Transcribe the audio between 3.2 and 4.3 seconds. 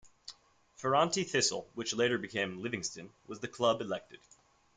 was the club elected.